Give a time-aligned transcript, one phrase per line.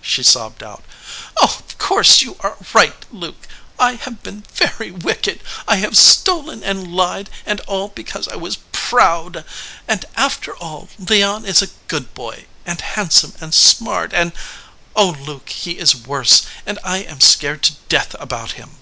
[0.00, 0.84] she sobbed out.
[1.38, 3.48] "Of course you are right, Luke.
[3.80, 5.40] I have been very wicked.
[5.66, 9.44] I have stolen and lied, and all because I was proud;
[9.88, 14.30] and, after all, Leon is a good boy, and handsome and smart, and
[14.94, 18.76] oh, Luke, he is worse, and I am scared to death about him